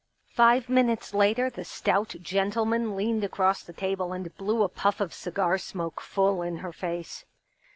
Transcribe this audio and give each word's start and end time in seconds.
Five 0.33 0.67
minutes 0.67 1.13
later 1.13 1.51
the 1.51 1.63
stout 1.63 2.15
gentleman 2.23 2.95
leaned 2.95 3.23
across 3.23 3.61
the 3.61 3.71
table 3.71 4.13
and 4.13 4.35
blew 4.35 4.63
a 4.63 4.67
puff 4.67 4.99
of 4.99 5.13
cigar 5.13 5.59
smoke 5.59 6.01
full 6.01 6.41
in 6.41 6.57
her 6.65 6.73
face. 6.73 7.23